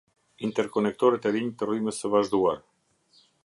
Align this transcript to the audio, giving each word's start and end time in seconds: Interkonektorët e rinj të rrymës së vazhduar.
Interkonektorët 0.47 1.29
e 1.31 1.33
rinj 1.35 1.51
të 1.59 1.69
rrymës 1.69 2.03
së 2.05 2.13
vazhduar. 2.17 2.61